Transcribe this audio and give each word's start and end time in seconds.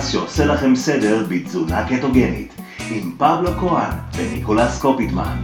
הפודקאסט 0.00 0.12
שעושה 0.12 0.46
לכם 0.46 0.76
סדר 0.76 1.26
בתזונה 1.28 1.88
קטוגנית, 1.88 2.54
עם 2.90 3.12
פבלו 3.18 3.50
קוהן 3.60 3.92
וניקולס 4.16 4.78
קופיטמן. 4.78 5.36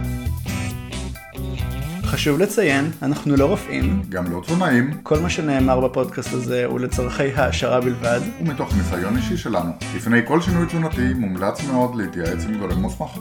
חשוב 2.03 2.39
לציין, 2.39 2.91
אנחנו 3.01 3.35
לא 3.35 3.45
רופאים, 3.45 4.01
גם 4.09 4.31
לא 4.31 4.41
תזונאים, 4.45 4.93
כל 5.03 5.19
מה 5.19 5.29
שנאמר 5.29 5.79
בפודקאסט 5.79 6.33
הזה 6.33 6.65
הוא 6.65 6.79
לצורכי 6.79 7.33
העשרה 7.35 7.81
בלבד. 7.81 8.19
ומתוך 8.41 8.73
ניסיון 8.77 9.17
אישי 9.17 9.37
שלנו. 9.37 9.71
לפני 9.95 10.19
כל 10.25 10.41
שינוי 10.41 10.65
תזונתי 10.65 11.13
מומלץ 11.13 11.63
מאוד 11.63 11.95
להתייעץ 11.95 12.45
עם 12.45 12.57
גורם 12.57 12.81
מוסמך. 12.81 13.19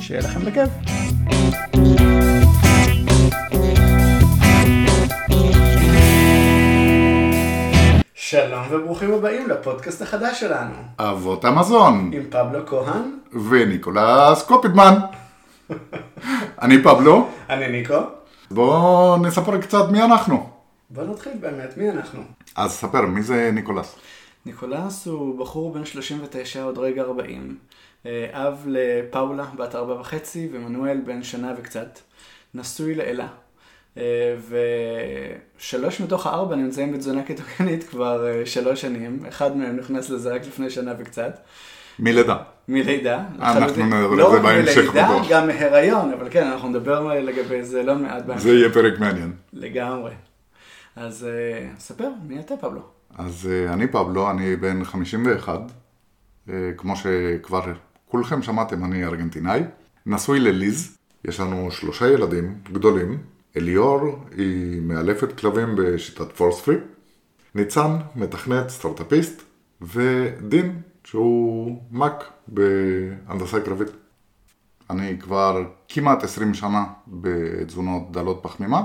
שיהיה 0.00 0.20
לכם 0.20 0.40
בכיף. 0.44 0.70
שלום 8.54 8.66
וברוכים 8.70 9.14
הבאים 9.14 9.48
לפודקאסט 9.48 10.02
החדש 10.02 10.40
שלנו, 10.40 10.74
אבות 10.98 11.44
המזון, 11.44 12.10
עם 12.14 12.22
פבלו 12.30 12.66
כהן, 12.66 13.18
וניקולס 13.50 14.42
קופידמן. 14.42 14.94
אני 16.62 16.82
פבלו, 16.82 17.28
אני 17.50 17.68
ניקו. 17.68 17.94
בואו 18.50 19.16
נספר 19.16 19.60
קצת 19.60 19.88
מי 19.90 20.02
אנחנו. 20.02 20.50
בוא 20.90 21.04
נתחיל 21.04 21.32
באמת, 21.40 21.76
מי 21.76 21.90
אנחנו? 21.90 22.22
אז 22.56 22.72
ספר, 22.72 23.00
מי 23.00 23.22
זה 23.22 23.50
ניקולס? 23.52 23.96
ניקולס 24.46 25.06
הוא 25.06 25.38
בחור 25.38 25.72
בן 25.72 25.84
39, 25.84 26.62
עוד 26.62 26.78
רגע 26.78 27.02
40. 27.02 27.56
אה, 28.06 28.26
אב 28.32 28.64
לפאולה, 28.66 29.44
בת 29.56 29.74
ארבע 29.74 30.00
וחצי, 30.00 30.48
ומנואל 30.52 31.00
בן 31.04 31.22
שנה 31.22 31.52
וקצת. 31.58 31.98
נשוי 32.54 32.94
לאלה. 32.94 33.26
אה, 33.98 34.34
ושלוש 35.58 36.00
מתוך 36.00 36.26
הארבע 36.26 36.56
נמצאים 36.56 36.92
בתזונה 36.92 37.22
קטוגנית 37.22 37.84
כבר 37.84 38.26
אה, 38.26 38.46
שלוש 38.46 38.80
שנים. 38.80 39.18
אחד 39.28 39.56
מהם 39.56 39.76
נכנס 39.76 40.10
לזה 40.10 40.34
רק 40.34 40.46
לפני 40.46 40.70
שנה 40.70 40.92
וקצת. 40.98 41.38
מלידה. 41.98 42.36
מלידה. 42.68 43.22
אנחנו 43.38 43.60
לחלוטין. 43.60 43.86
נדבר 43.86 43.96
על 43.96 44.16
לא 44.16 44.30
זה 44.30 44.36
רק 44.36 44.42
בהמשך 44.42 44.76
מלידה, 44.78 45.08
בטוח. 45.08 45.26
גם 45.30 45.46
מהיריון, 45.46 46.12
אבל 46.12 46.28
כן, 46.30 46.46
אנחנו 46.46 46.68
נדבר 46.68 47.20
לגבי 47.20 47.64
זה 47.64 47.82
לא 47.82 47.94
מעט 47.94 48.24
בהמשך. 48.24 48.42
זה 48.42 48.52
יהיה 48.52 48.70
פרק 48.70 48.98
מעניין. 48.98 49.32
לגמרי. 49.52 50.12
אז 50.96 51.24
אה, 51.24 51.68
ספר, 51.78 52.08
מי 52.28 52.40
אתה 52.40 52.56
פבלו? 52.56 52.80
אז 53.18 53.48
אה, 53.52 53.72
אני 53.72 53.86
פבלו, 53.86 54.30
אני 54.30 54.56
בן 54.56 54.84
51. 54.84 55.60
אה, 56.48 56.54
כמו 56.76 56.96
שכבר 56.96 57.62
כולכם 58.08 58.42
שמעתם, 58.42 58.84
אני 58.84 59.04
ארגנטינאי. 59.04 59.62
נשוי 60.06 60.40
לליז, 60.40 60.98
יש 61.24 61.40
לנו 61.40 61.70
שלושה 61.70 62.06
ילדים 62.06 62.54
גדולים. 62.72 63.18
אליאור 63.56 64.00
היא 64.36 64.80
מאלפת 64.82 65.38
כלבים 65.38 65.74
בשיטת 65.76 66.32
פורספרי. 66.32 66.76
ניצן, 67.54 67.96
מתכנת, 68.16 68.68
סטארט-אפיסט. 68.68 69.42
ודין, 69.82 70.80
שהוא 71.04 71.82
מ"ק 71.90 72.24
בהנדסה 72.48 73.60
קרבית. 73.60 73.88
אני 74.90 75.18
כבר 75.20 75.64
כמעט 75.88 76.22
20 76.24 76.54
שנה 76.54 76.84
בתזונות 77.08 78.12
דלות 78.12 78.38
פחמימה, 78.42 78.82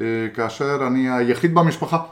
אה, 0.00 0.26
כאשר 0.34 0.86
אני 0.86 1.10
היחיד 1.10 1.54
במשפחה. 1.54 2.02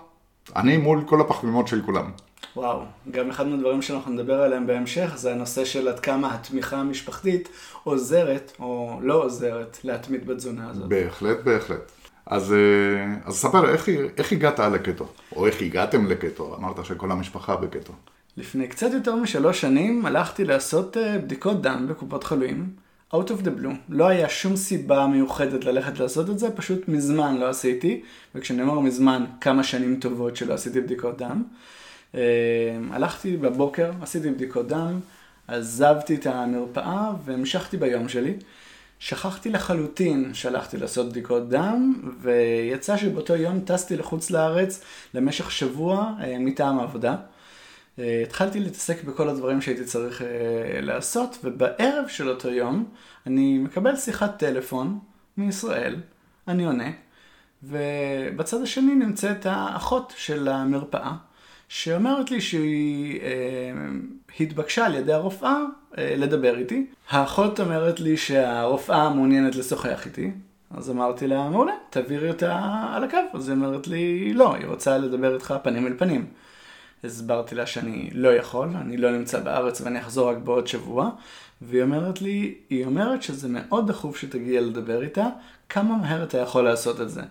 אני 0.57 0.77
מול 0.77 1.05
כל 1.07 1.21
הפחמימות 1.21 1.69
של 1.69 1.83
כולם. 1.83 2.11
וואו, 2.59 2.83
גם 3.11 3.31
אחד 3.31 3.47
מהדברים 3.49 3.83
שאנחנו 3.83 4.13
נדבר 4.13 4.43
עליהם 4.43 4.67
בהמשך 4.67 5.13
זה 5.17 5.33
הנושא 5.33 5.65
של 5.65 5.89
עד 5.89 6.01
כמה 6.01 6.35
התמיכה 6.35 6.77
המשפחתית 6.77 7.49
עוזרת 7.85 8.53
או 8.59 8.99
לא 9.03 9.15
עוזרת 9.25 9.79
להתמיד 9.85 10.27
בתזונה 10.27 10.71
הזאת. 10.71 10.89
בהחלט, 10.89 11.39
בהחלט. 11.45 11.93
אז, 12.27 12.53
אה, 12.53 13.15
אז 13.25 13.35
ספר, 13.35 13.71
איך, 13.71 13.89
איך 14.17 14.33
הגעת 14.33 14.59
לקטו? 14.59 15.09
או 15.37 15.47
איך 15.47 15.63
הגעתם 15.63 16.07
לקטו? 16.07 16.57
אמרת 16.57 16.85
שכל 16.85 17.13
המשפחה 17.13 17.57
בקטו. 17.57 17.93
לפני 18.37 18.69
קצת 18.69 18.91
יותר 18.93 19.17
משלוש 19.17 19.61
שנים 19.61 20.07
הלכתי 20.07 20.45
לעשות 20.45 20.97
אה, 20.97 21.19
בדיקות 21.19 21.63
דם 21.63 21.87
בקופות 21.89 22.25
חולים, 22.25 22.69
out 23.15 23.29
of 23.29 23.45
the 23.45 23.63
blue. 23.63 23.75
לא 23.89 24.09
היה 24.09 24.29
שום 24.29 24.57
סיבה 24.57 25.07
מיוחדת 25.07 25.65
ללכת 25.65 25.99
לעשות 25.99 26.31
את 26.31 26.39
זה, 26.39 26.51
פשוט 26.51 26.89
מזמן 26.89 27.37
לא 27.37 27.49
עשיתי, 27.49 28.03
וכשאני 28.35 28.63
אומר 28.63 28.81
מזמן, 28.81 29.25
כמה 29.41 29.63
שנים 29.63 30.01
טובות 30.01 30.37
שלא 30.37 30.55
עשיתי 30.55 30.81
בדיקות 30.81 31.19
דם. 31.19 31.43
אה, 32.15 32.21
הלכתי 32.91 33.37
בבוקר, 33.37 33.91
עשיתי 34.03 34.31
בדיקות 34.31 34.69
דם, 34.69 35.01
עזבתי 35.49 36.15
את 36.15 36.27
המרפאה 36.27 37.11
והמשכתי 37.25 37.77
ביום 37.77 38.09
שלי. 38.09 38.35
שכחתי 38.99 39.51
לחלוטין 39.51 40.35
שהלכתי 40.35 40.77
לעשות 40.77 41.09
בדיקות 41.09 41.49
דם, 41.49 41.95
ויצא 42.21 42.97
שבאותו 42.97 43.37
יום 43.37 43.61
טסתי 43.61 43.97
לחוץ 43.97 44.31
לארץ 44.31 44.81
למשך 45.15 45.51
שבוע 45.51 46.13
אה, 46.21 46.37
מטעם 46.39 46.79
העבודה. 46.79 47.17
אה, 47.99 48.23
התחלתי 48.27 48.61
להתעסק 48.61 49.05
בכל 49.05 49.29
הדברים 49.29 49.61
שהייתי 49.61 49.85
צריך 49.85 50.23
לעשות, 50.83 51.39
ובערב 51.45 52.09
של 52.09 52.29
אותו 52.29 52.49
יום 52.49 52.85
אני 53.27 53.59
מקבל 53.59 53.97
שיחת 53.97 54.39
טלפון 54.39 54.99
מישראל, 55.37 55.97
אני 56.49 56.65
עונה, 56.65 56.91
ובצד 57.63 58.63
השני 58.63 58.95
נמצאת 58.95 59.47
האחות 59.47 60.13
של 60.17 60.49
המרפאה, 60.49 61.13
שאומרת 61.69 62.31
לי 62.31 62.41
שהיא 62.41 63.21
אה, 63.21 63.73
התבקשה 64.41 64.87
על 64.87 64.95
ידי 64.95 65.13
הרופאה 65.13 65.57
אה, 65.99 66.15
לדבר 66.17 66.59
איתי. 66.59 66.87
האחות 67.11 67.61
אומרת 67.61 68.01
לי 68.01 68.17
שהרופאה 68.17 69.11
מעוניינת 69.11 69.57
לשוחח 69.57 70.07
איתי, 70.07 70.31
אז 70.71 70.91
אמרתי 70.91 71.27
לה, 71.27 71.49
מעולה, 71.49 71.73
תעבירי 71.91 72.29
אותה 72.29 72.61
על 72.93 73.05
הקו. 73.05 73.19
אז 73.35 73.49
היא 73.49 73.57
אומרת 73.57 73.87
לי, 73.87 74.35
לא, 74.35 74.55
היא 74.55 74.67
רוצה 74.67 74.99
לדבר 74.99 75.35
איתך 75.35 75.55
פנים 75.63 75.87
אל 75.87 75.95
פנים. 75.99 76.27
הסברתי 77.05 77.55
לה 77.55 77.67
שאני 77.67 78.11
לא 78.13 78.29
יכול, 78.29 78.69
אני 78.81 78.97
לא 78.97 79.11
נמצא 79.11 79.41
בארץ 79.41 79.81
ואני 79.81 80.01
אחזור 80.01 80.31
רק 80.31 80.37
בעוד 80.37 80.67
שבוע, 80.67 81.11
והיא 81.63 81.83
אומרת 81.83 82.23
לי, 82.23 82.55
היא 82.71 82.85
אומרת 82.85 83.23
שזה 83.23 83.49
מאוד 83.51 83.89
דחוף 83.89 84.17
שתגיע 84.17 84.61
לדבר 84.61 85.03
איתה, 85.03 85.27
כמה 85.69 85.97
מהר 85.97 86.23
אתה 86.23 86.39
יכול 86.39 86.65
לעשות 86.65 87.01
את 87.01 87.11
זה. 87.11 87.23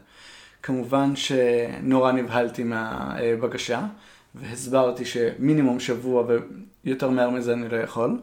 כמובן 0.63 1.15
שנורא 1.15 2.11
נבהלתי 2.11 2.63
מהבקשה, 2.63 3.85
והסברתי 4.39 5.05
שמינימום 5.05 5.79
שבוע 5.79 6.23
ויותר 6.83 7.09
מהר 7.09 7.29
מזה 7.29 7.53
אני 7.53 7.69
לא 7.69 7.77
יכול. 7.77 8.19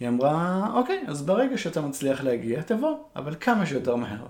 היא 0.00 0.08
אמרה, 0.08 0.66
אוקיי, 0.74 1.04
אז 1.06 1.22
ברגע 1.22 1.58
שאתה 1.58 1.80
מצליח 1.80 2.24
להגיע, 2.24 2.62
תבוא, 2.62 2.96
אבל 3.16 3.34
כמה 3.40 3.66
שיותר 3.66 3.96
מהר. 3.96 4.26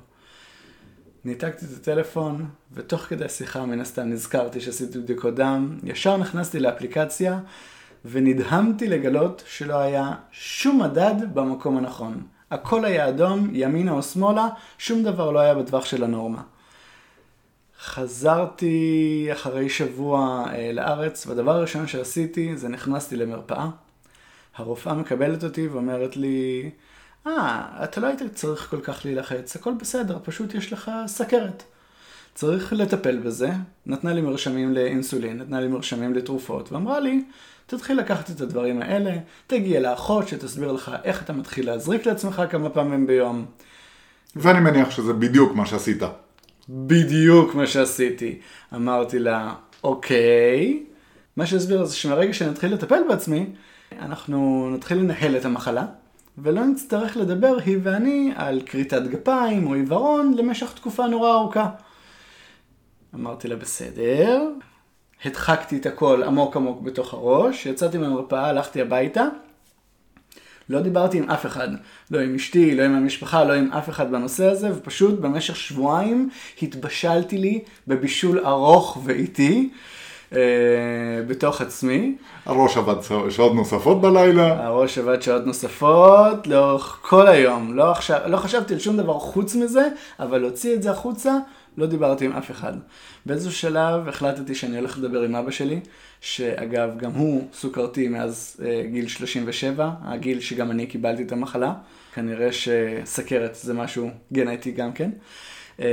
ניתקתי 1.24 1.64
את 1.64 1.70
הטלפון, 1.80 2.46
ותוך 2.72 3.00
כדי 3.00 3.24
השיחה 3.24 3.66
מן 3.66 3.80
הסתם 3.80 4.02
נזכרתי 4.02 4.60
שעשיתי 4.60 4.98
בדיקות 4.98 5.34
דם, 5.34 5.78
ישר 5.84 6.16
נכנסתי 6.16 6.60
לאפליקציה, 6.60 7.38
ונדהמתי 8.04 8.88
לגלות 8.88 9.42
שלא 9.46 9.78
היה 9.78 10.12
שום 10.30 10.82
מדד 10.82 11.14
במקום 11.34 11.76
הנכון. 11.76 12.22
הכל 12.50 12.84
היה 12.84 13.08
אדום, 13.08 13.50
ימינה 13.52 13.92
או 13.92 14.02
שמאלה, 14.02 14.48
שום 14.78 15.02
דבר 15.02 15.30
לא 15.30 15.40
היה 15.40 15.54
בטווח 15.54 15.84
של 15.84 16.04
הנורמה. 16.04 16.42
חזרתי 17.84 19.28
אחרי 19.32 19.68
שבוע 19.68 20.44
אה, 20.52 20.72
לארץ, 20.72 21.26
והדבר 21.26 21.50
הראשון 21.50 21.86
שעשיתי 21.86 22.56
זה 22.56 22.68
נכנסתי 22.68 23.16
למרפאה. 23.16 23.68
הרופאה 24.56 24.94
מקבלת 24.94 25.44
אותי 25.44 25.68
ואומרת 25.68 26.16
לי, 26.16 26.70
אה, 27.26 27.68
אתה 27.84 28.00
לא 28.00 28.06
היית 28.06 28.22
צריך 28.34 28.70
כל 28.70 28.80
כך 28.80 29.00
להילחץ, 29.04 29.56
הכל 29.56 29.72
בסדר, 29.80 30.18
פשוט 30.24 30.54
יש 30.54 30.72
לך 30.72 30.90
סכרת. 31.06 31.62
צריך 32.34 32.72
לטפל 32.72 33.16
בזה. 33.18 33.50
נתנה 33.86 34.12
לי 34.12 34.20
מרשמים 34.20 34.74
לאינסולין, 34.74 35.38
נתנה 35.38 35.60
לי 35.60 35.68
מרשמים 35.68 36.14
לתרופות, 36.14 36.72
ואמרה 36.72 37.00
לי, 37.00 37.24
תתחיל 37.66 37.98
לקחת 37.98 38.30
את 38.30 38.40
הדברים 38.40 38.82
האלה, 38.82 39.16
תגיע 39.46 39.80
לאחות 39.80 40.28
שתסביר 40.28 40.72
לך 40.72 40.90
איך 41.04 41.22
אתה 41.22 41.32
מתחיל 41.32 41.66
להזריק 41.66 42.06
לעצמך 42.06 42.42
כמה 42.50 42.70
פעמים 42.70 43.06
ביום. 43.06 43.44
ואני 44.36 44.60
מניח 44.60 44.90
שזה 44.90 45.12
בדיוק 45.12 45.54
מה 45.54 45.66
שעשית. 45.66 46.02
בדיוק 46.68 47.54
מה 47.54 47.66
שעשיתי. 47.66 48.38
אמרתי 48.74 49.18
לה, 49.18 49.54
אוקיי. 49.84 50.82
מה 51.36 51.46
שהסביר 51.46 51.84
זה 51.84 51.96
שמרגע 51.96 52.32
שנתחיל 52.32 52.72
לטפל 52.74 53.02
בעצמי, 53.08 53.46
אנחנו 53.98 54.70
נתחיל 54.74 54.98
לנהל 54.98 55.36
את 55.36 55.44
המחלה, 55.44 55.86
ולא 56.38 56.64
נצטרך 56.64 57.16
לדבר, 57.16 57.56
היא 57.64 57.78
ואני, 57.82 58.32
על 58.36 58.60
כריתת 58.66 59.02
גפיים 59.02 59.66
או 59.66 59.74
עיוורון 59.74 60.34
למשך 60.36 60.72
תקופה 60.72 61.06
נורא 61.06 61.32
ארוכה. 61.32 61.70
אמרתי 63.14 63.48
לה, 63.48 63.56
בסדר. 63.56 64.48
הדחקתי 65.24 65.76
את 65.76 65.86
הכל 65.86 66.22
עמוק 66.22 66.56
עמוק 66.56 66.80
בתוך 66.80 67.14
הראש, 67.14 67.66
יצאתי 67.66 67.98
מהמרפאה, 67.98 68.46
הלכתי 68.46 68.80
הביתה. 68.80 69.24
לא 70.70 70.80
דיברתי 70.80 71.18
עם 71.18 71.30
אף 71.30 71.46
אחד, 71.46 71.68
לא 72.10 72.20
עם 72.20 72.34
אשתי, 72.34 72.74
לא 72.74 72.82
עם 72.82 72.94
המשפחה, 72.94 73.44
לא 73.44 73.52
עם 73.52 73.72
אף 73.72 73.88
אחד 73.88 74.12
בנושא 74.12 74.44
הזה, 74.44 74.68
ופשוט 74.74 75.20
במשך 75.20 75.56
שבועיים 75.56 76.30
התבשלתי 76.62 77.38
לי 77.38 77.60
בבישול 77.88 78.46
ארוך 78.46 78.98
ואיטי 79.04 79.70
אה, 80.32 80.38
בתוך 81.26 81.60
עצמי. 81.60 82.16
הראש 82.46 82.76
עבד 82.76 82.94
שעות 83.30 83.54
נוספות 83.54 84.00
בלילה. 84.00 84.66
הראש 84.66 84.98
עבד 84.98 85.22
שעות 85.22 85.46
נוספות 85.46 86.46
לאורך 86.46 86.98
כל 87.02 87.28
היום. 87.28 87.76
לא, 87.76 87.90
עכשיו, 87.90 88.18
לא 88.26 88.36
חשבתי 88.36 88.74
על 88.74 88.80
שום 88.80 88.96
דבר 88.96 89.18
חוץ 89.18 89.54
מזה, 89.54 89.88
אבל 90.20 90.38
להוציא 90.38 90.74
את 90.74 90.82
זה 90.82 90.90
החוצה 90.90 91.34
לא 91.76 91.86
דיברתי 91.86 92.24
עם 92.24 92.32
אף 92.32 92.50
אחד. 92.50 92.72
באיזשהו 93.26 93.52
שלב 93.52 94.08
החלטתי 94.08 94.54
שאני 94.54 94.78
הולך 94.78 94.98
לדבר 94.98 95.22
עם 95.22 95.34
אבא 95.34 95.50
שלי, 95.50 95.80
שאגב, 96.20 96.98
גם 96.98 97.10
הוא 97.10 97.48
סוכרתי 97.52 98.08
מאז 98.08 98.60
אה, 98.64 98.82
גיל 98.92 99.08
37, 99.08 99.90
הגיל 100.02 100.40
שגם 100.40 100.70
אני 100.70 100.86
קיבלתי 100.86 101.22
את 101.22 101.32
המחלה. 101.32 101.74
כנראה 102.14 102.48
שסכרת 102.52 103.54
זה 103.54 103.74
משהו 103.74 104.10
גנטי 104.32 104.70
גם 104.70 104.92
כן. 104.92 105.10
אה. 105.80 105.86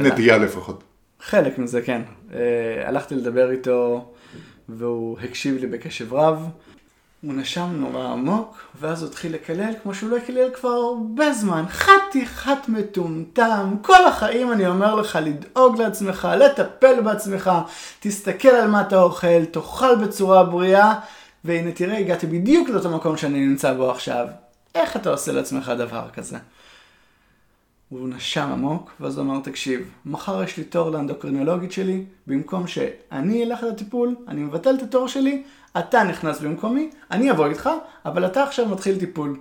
נטייה 0.00 0.38
לפחות. 0.38 0.84
חלק 1.20 1.58
מזה, 1.58 1.82
כן. 1.82 2.02
אה, 2.34 2.88
הלכתי 2.88 3.14
לדבר 3.14 3.50
איתו, 3.50 4.12
והוא 4.68 5.18
הקשיב 5.20 5.56
לי 5.60 5.66
בקשב 5.66 6.14
רב. 6.14 6.48
הוא 7.22 7.34
נשם 7.34 7.68
נורא 7.72 8.04
עמוק, 8.04 8.58
ואז 8.80 9.02
הוא 9.02 9.10
התחיל 9.10 9.34
לקלל 9.34 9.72
כמו 9.82 9.94
שהוא 9.94 10.10
לא 10.10 10.16
יקלל 10.16 10.50
כבר 10.50 10.68
הרבה 10.68 11.32
זמן. 11.32 11.64
חתיכת 11.68 12.68
מטומטם, 12.68 13.74
כל 13.82 14.06
החיים 14.06 14.52
אני 14.52 14.66
אומר 14.66 14.94
לך 14.94 15.18
לדאוג 15.22 15.78
לעצמך, 15.78 16.28
לטפל 16.38 17.00
בעצמך, 17.00 17.50
תסתכל 18.00 18.48
על 18.48 18.68
מה 18.68 18.80
אתה 18.80 19.02
אוכל, 19.02 19.44
תאכל 19.44 19.94
בצורה 19.96 20.44
בריאה, 20.44 20.94
והנה 21.44 21.72
תראה, 21.72 21.98
הגעתי 21.98 22.26
בדיוק 22.26 22.68
לאותו 22.68 22.90
מקום 22.90 23.16
שאני 23.16 23.46
נמצא 23.46 23.72
בו 23.72 23.90
עכשיו. 23.90 24.26
איך 24.74 24.96
אתה 24.96 25.10
עושה 25.10 25.32
לעצמך 25.32 25.72
דבר 25.78 26.04
כזה? 26.14 26.38
הוא 27.90 28.08
נשם 28.08 28.48
עמוק, 28.52 28.90
ואז 29.00 29.18
הוא 29.18 29.24
אמר, 29.24 29.40
תקשיב, 29.40 29.90
מחר 30.06 30.42
יש 30.42 30.56
לי 30.56 30.64
תור 30.64 30.90
לאנדוקרינולוגית 30.90 31.72
שלי, 31.72 32.04
במקום 32.26 32.66
שאני 32.66 33.44
אלך 33.44 33.62
לטיפול, 33.62 34.16
אני 34.28 34.42
מבטל 34.42 34.74
את 34.74 34.82
התור 34.82 35.08
שלי, 35.08 35.42
אתה 35.78 36.04
נכנס 36.04 36.40
במקומי, 36.40 36.90
אני 37.10 37.30
אבוא 37.30 37.46
איתך, 37.46 37.70
אבל 38.04 38.26
אתה 38.26 38.42
עכשיו 38.42 38.68
מתחיל 38.68 38.98
טיפול. 38.98 39.36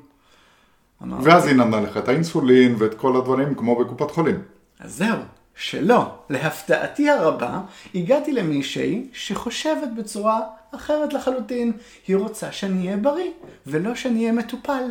אמר, 1.03 1.17
ואז 1.23 1.47
היא 1.47 1.55
נתנה 1.55 1.81
לך 1.81 1.97
את 1.97 2.07
האינסולין 2.07 2.75
ואת 2.77 2.93
כל 2.93 3.15
הדברים 3.17 3.55
כמו 3.55 3.79
בקופת 3.79 4.11
חולים. 4.11 4.41
אז 4.79 4.95
זהו, 4.95 5.19
שלא. 5.55 6.11
להפתעתי 6.29 7.09
הרבה, 7.09 7.59
הגעתי 7.95 8.31
למישהי 8.31 9.07
שחושבת 9.13 9.89
בצורה 9.97 10.41
אחרת 10.75 11.13
לחלוטין. 11.13 11.71
היא 12.07 12.15
רוצה 12.15 12.51
שאני 12.51 12.85
אהיה 12.85 12.97
בריא, 12.97 13.31
ולא 13.67 13.95
שאני 13.95 14.19
אהיה 14.19 14.31
מטופל. 14.31 14.83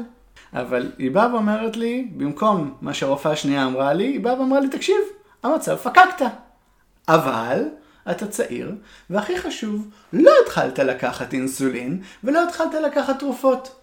אבל 0.53 0.93
היא 0.99 1.11
באה 1.11 1.35
ואומרת 1.35 1.77
לי, 1.77 2.09
במקום 2.17 2.75
מה 2.81 2.95
שהרופאה 2.95 3.33
השנייה 3.33 3.65
אמרה 3.67 3.93
לי, 3.93 4.05
היא 4.05 4.21
באה 4.21 4.41
ואמרה 4.41 4.61
לי, 4.61 4.69
תקשיב, 4.69 4.97
המצב 5.43 5.77
פקקת. 5.77 6.27
אבל 7.09 7.62
אתה 8.11 8.27
צעיר, 8.27 8.75
והכי 9.11 9.39
חשוב, 9.39 9.89
לא 10.12 10.33
התחלת 10.45 10.79
לקחת 10.79 11.33
אינסולין, 11.33 12.03
ולא 12.25 12.45
התחלת 12.49 12.75
לקחת 12.75 13.19
תרופות. 13.19 13.75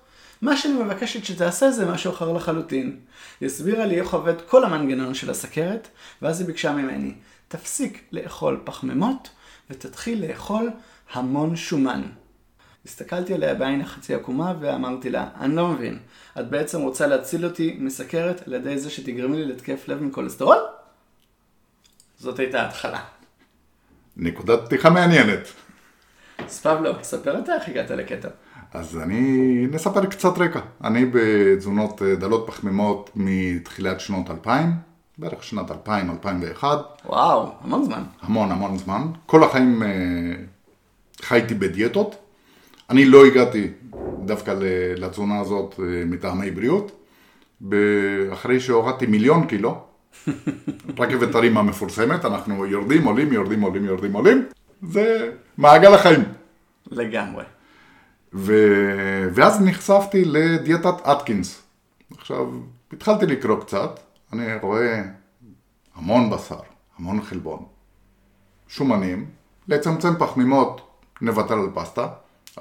מה 0.42 0.58
שאני 0.58 0.74
מבקשת 0.74 1.26
שתעשה 1.26 1.72
זה 1.72 1.86
משהו 1.86 2.12
אחר 2.12 2.34
לחלוטין. 2.34 3.00
היא 3.42 3.48
הסבירה 3.48 3.86
לי 3.86 4.00
איך 4.00 4.14
עובד 4.14 4.42
כל 4.42 4.64
המנגנון 4.64 5.14
של 5.14 5.30
הסכרת, 5.30 5.88
ואז 6.22 6.40
היא 6.40 6.48
ביקשה 6.48 6.72
ממני, 6.72 7.14
תפסיק 7.48 8.04
לאכול 8.12 8.62
פחמימות, 8.64 9.30
ותתחיל 9.70 10.26
לאכול 10.28 10.70
המון 11.14 11.56
שומן. 11.56 12.02
הסתכלתי 12.86 13.34
עליה 13.34 13.54
בעין 13.54 13.82
החצי 13.82 14.14
עקומה 14.14 14.54
ואמרתי 14.60 15.10
לה, 15.10 15.28
אני 15.40 15.56
לא 15.56 15.68
מבין, 15.68 16.00
את 16.40 16.50
בעצם 16.50 16.82
רוצה 16.82 17.08
להציל 17.08 17.46
אותי 17.46 17.78
מסכרת 17.80 18.48
על 18.48 18.54
ידי 18.54 18.78
זה 18.78 18.90
שתגרמי 18.90 19.38
לי 19.38 19.46
להתקף 19.46 19.88
לב 19.88 20.04
מכולסטרול? 20.04 20.58
זאת 22.20 22.40
הייתה 22.40 22.62
ההתחלה. 22.62 23.00
נקודת 24.18 24.60
פתיחה 24.66 24.90
מעניינת. 24.90 25.48
אז 26.38 26.60
פבלו, 26.60 26.92
ספר 27.02 27.40
אתה 27.40 27.56
איך 27.56 27.70
הגעת 27.70 27.90
לקטע. 27.90 28.30
אז 28.74 28.98
אני 28.98 29.68
נספר 29.72 30.06
קצת 30.06 30.38
רקע. 30.38 30.60
אני 30.84 31.06
בתזונות 31.06 32.02
אה, 32.02 32.16
דלות 32.16 32.44
פחמימות 32.48 33.10
מתחילת 33.16 34.00
שנות 34.00 34.30
2000, 34.30 34.74
בערך 35.18 35.44
שנת 35.44 35.72
2000-2001. 35.72 36.64
וואו, 37.06 37.52
המון 37.62 37.84
זמן. 37.84 38.04
המון 38.22 38.52
המון 38.52 38.78
זמן. 38.78 39.08
כל 39.26 39.44
החיים 39.44 39.84
אה, 39.84 39.88
חייתי 41.22 41.54
בדיאטות. 41.54 42.25
אני 42.90 43.06
לא 43.06 43.26
הגעתי 43.26 43.68
דווקא 44.26 44.54
לתזונה 44.98 45.40
הזאת 45.40 45.80
אה, 45.80 46.06
מטעמי 46.06 46.52
בריאות. 46.52 46.92
אחרי 48.34 48.60
שהורדתי 48.60 49.06
מיליון 49.06 49.48
קילו, 49.48 49.84
רכבת 51.00 51.36
הרים 51.36 51.58
המפורסמת, 51.58 52.26
אנחנו 52.26 52.66
יורדים, 52.66 53.04
עולים, 53.06 53.34
יורדים, 53.34 53.62
עולים, 53.62 53.86
יורדים, 53.86 54.14
עולים, 54.14 54.46
זה 54.82 55.32
מעגל 55.58 55.94
החיים. 55.94 56.24
לגמרי. 56.92 57.44
ו... 58.34 58.54
ואז 59.34 59.62
נחשפתי 59.62 60.26
לדיאטת 60.26 61.02
אטקינס. 61.02 61.64
עכשיו, 62.18 62.48
התחלתי 62.94 63.26
לקרוא 63.26 63.62
קצת, 63.62 64.00
אני 64.34 64.44
רואה 64.62 65.02
המון 65.96 66.30
בשר, 66.30 66.60
המון 66.98 67.22
חלבון, 67.22 67.66
שומנים, 68.68 69.26
לצמצם 69.68 70.14
פחמימות, 70.20 70.82
נוותר 71.22 71.54
על 71.54 71.70
פסטה, 71.74 72.08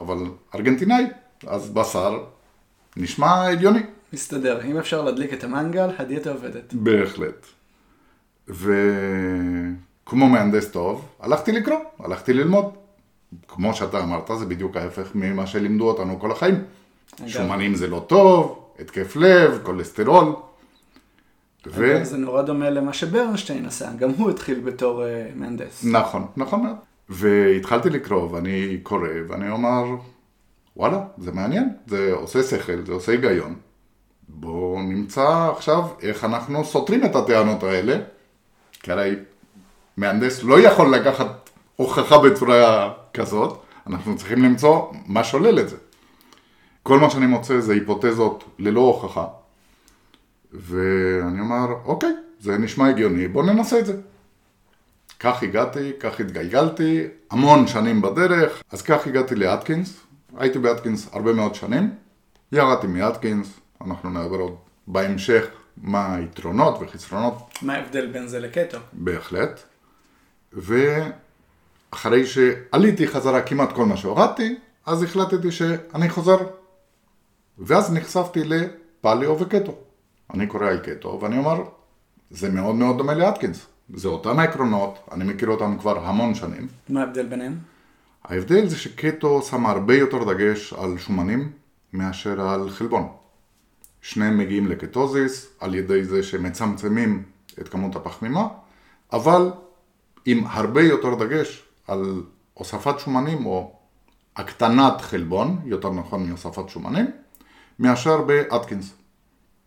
אבל 0.01 0.17
ארגנטינאי, 0.55 1.05
אז 1.47 1.71
בשר 1.71 2.25
נשמע 2.97 3.47
הגיוני. 3.47 3.81
מסתדר, 4.13 4.65
אם 4.65 4.79
אפשר 4.79 5.03
להדליק 5.03 5.33
את 5.33 5.45
המנגל, 5.45 5.91
הדיאטה 5.99 6.31
עובדת. 6.31 6.75
בהחלט. 6.75 7.47
וכמו 8.49 10.29
מהנדס 10.29 10.69
טוב, 10.71 11.09
הלכתי 11.21 11.53
לקרוא, 11.53 11.79
הלכתי 11.99 12.33
ללמוד. 12.33 12.65
כמו 13.49 13.75
שאתה 13.75 14.03
אמרת, 14.03 14.31
זה 14.39 14.47
בדיוק 14.47 14.77
ההפך 14.77 15.11
ממה 15.15 15.47
שלימדו 15.47 15.89
אותנו 15.89 16.21
כל 16.21 16.31
החיים. 16.31 16.65
אגב. 17.21 17.29
שומנים 17.29 17.75
זה 17.75 17.89
לא 17.89 18.05
טוב, 18.09 18.69
התקף 18.79 19.17
לב, 19.17 19.59
כולסטרול. 19.63 20.35
ו... 21.67 22.05
זה 22.05 22.17
נורא 22.17 22.43
דומה 22.43 22.71
למה 22.71 22.93
שברנשטיין 22.93 23.67
עשה, 23.67 23.91
גם 23.99 24.11
הוא 24.11 24.31
התחיל 24.31 24.61
בתור 24.61 25.03
uh, 25.03 25.07
מהנדס. 25.39 25.85
נכון, 25.85 26.27
נכון 26.37 26.63
מאוד. 26.63 26.77
והתחלתי 27.09 27.91
לקרוא, 27.91 28.31
ואני 28.31 28.79
קורא, 28.83 29.09
ואני 29.29 29.51
אומר, 29.51 29.85
וואלה, 30.77 31.01
זה 31.19 31.33
מעניין, 31.33 31.69
זה 31.87 32.13
עושה 32.13 32.43
שכל, 32.43 32.87
זה 32.87 32.93
עושה 32.93 33.13
היגיון. 33.13 33.55
בואו 34.29 34.83
נמצא 34.83 35.51
עכשיו 35.57 35.89
איך 36.03 36.25
אנחנו 36.25 36.65
סותרים 36.65 37.05
את 37.05 37.17
הטענות 37.17 37.63
האלה, 37.63 37.97
כי 38.73 38.93
הרי 38.93 39.15
מהנדס 39.97 40.43
לא 40.43 40.61
יכול 40.61 40.95
לקחת 40.95 41.51
הוכחה 41.77 42.19
בצורה 42.19 42.93
כזאת, 43.15 43.63
אנחנו 43.87 44.17
צריכים 44.17 44.43
למצוא 44.43 44.93
מה 45.07 45.25
שולל 45.25 45.59
את 45.59 45.69
זה. 45.69 45.77
כל 46.83 46.99
מה 46.99 47.11
שאני 47.11 47.27
מוצא 47.27 47.61
זה 47.61 47.73
היפותזות 47.73 48.45
ללא 48.59 48.81
הוכחה, 48.81 49.27
ואני 50.53 51.41
אומר, 51.41 51.67
אוקיי, 51.85 52.13
זה 52.41 52.59
נשמע 52.59 52.89
הגיוני, 52.89 53.29
בואו 53.29 53.47
ננסה 53.47 53.79
את 53.79 53.87
זה. 53.87 53.97
כך 55.25 55.43
הגעתי, 55.43 55.93
כך 56.01 56.21
התגלגלתי, 56.21 57.07
המון 57.31 57.67
שנים 57.67 58.03
בדרך, 58.03 58.63
אז 58.73 58.83
כך 58.83 59.07
הגעתי 59.07 59.35
לאטקינס, 59.35 60.01
הייתי 60.37 60.59
באטקינס 60.59 61.09
הרבה 61.13 61.33
מאוד 61.33 61.55
שנים, 61.55 61.95
ירדתי 62.53 62.87
מאטקינס, 62.87 63.61
אנחנו 63.85 64.11
נעבור 64.11 64.39
עוד 64.39 64.57
בהמשך 64.87 65.45
מה 65.77 66.15
היתרונות 66.15 66.79
וחסרונות. 66.81 67.59
מה 67.63 67.75
ההבדל 67.75 68.07
בין 68.07 68.29
זה 68.29 68.41
לקטו? 68.41 68.79
בהחלט. 68.93 69.61
ואחרי 70.53 72.27
שעליתי 72.27 73.07
חזרה 73.07 73.43
כמעט 73.43 73.73
כל 73.73 73.85
מה 73.85 73.97
שהורדתי, 73.97 74.57
אז 74.87 75.03
החלטתי 75.03 75.51
שאני 75.51 76.09
חוזר. 76.09 76.39
ואז 77.59 77.93
נחשפתי 77.93 78.41
לפליו 78.45 79.37
וקטו. 79.41 79.75
אני 80.35 80.47
קורא 80.47 80.67
על 80.67 80.79
קטו 80.79 81.19
ואני 81.23 81.39
אומר, 81.39 81.65
זה 82.31 82.51
מאוד 82.51 82.75
מאוד 82.75 82.99
דומה 82.99 83.15
לאטקינס. 83.15 83.67
זה 83.95 84.09
אותם 84.09 84.39
העקרונות, 84.39 84.99
אני 85.13 85.25
מכיר 85.25 85.49
אותם 85.49 85.79
כבר 85.79 86.07
המון 86.07 86.35
שנים. 86.35 86.69
מה 86.89 87.01
ההבדל 87.01 87.27
ביניהם? 87.27 87.59
ההבדל 88.25 88.67
זה 88.67 88.77
שקטו 88.79 89.43
שם 89.43 89.67
הרבה 89.67 89.95
יותר 89.95 90.33
דגש 90.33 90.73
על 90.73 90.99
שומנים 90.99 91.53
מאשר 91.93 92.41
על 92.41 92.71
חלבון. 92.71 93.09
שניהם 94.03 94.39
מגיעים 94.39 94.67
לקטוזיס 94.67 95.49
על 95.61 95.75
ידי 95.75 96.05
זה 96.05 96.23
שמצמצמים 96.23 97.23
את 97.61 97.69
כמות 97.69 97.97
הפחמימה, 97.97 98.49
אבל 99.13 99.53
עם 100.27 100.45
הרבה 100.47 100.83
יותר 100.83 101.15
דגש 101.15 101.63
על 101.89 102.23
הוספת 102.55 102.99
שומנים 102.99 103.47
או 103.47 103.73
הקטנת 104.37 105.01
חלבון, 105.01 105.61
יותר 105.65 105.91
נכון 105.91 106.29
מהוספת 106.29 106.69
שומנים, 106.69 107.07
מאשר 107.79 108.23
באטקינס. 108.23 108.95